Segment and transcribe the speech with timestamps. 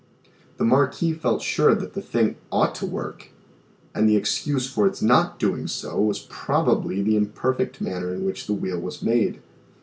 [0.57, 3.29] The Marquis felt sure that the thing ought to work,
[3.93, 8.47] and the excuse for its not doing so was probably the imperfect manner in which
[8.47, 9.41] the wheel was made.